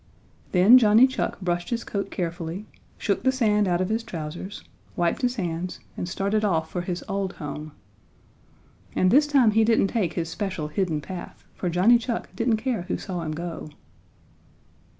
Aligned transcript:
Then 0.51 0.79
Johnny 0.79 1.05
Chuck 1.05 1.39
brushed 1.41 1.69
his 1.69 1.83
coat 1.83 2.09
carefully, 2.09 2.65
shook 2.97 3.21
the 3.21 3.31
sand 3.31 3.67
out 3.67 3.81
of 3.81 3.89
his 3.89 4.01
trousers, 4.01 4.63
wiped 4.95 5.21
his 5.21 5.35
hands 5.35 5.79
and 5.95 6.09
started 6.09 6.43
off 6.43 6.71
for 6.71 6.81
his 6.81 7.03
old 7.07 7.33
home. 7.33 7.73
And 8.95 9.11
this 9.11 9.27
time 9.27 9.51
he 9.51 9.63
didn't 9.63 9.89
take 9.89 10.13
his 10.13 10.27
special 10.27 10.69
hidden 10.69 11.01
path, 11.01 11.45
for 11.53 11.69
Johnny 11.69 11.99
Chuck 11.99 12.29
didn't 12.35 12.57
care 12.57 12.81
who 12.87 12.97
saw 12.97 13.21
him 13.21 13.33
go. 13.33 13.69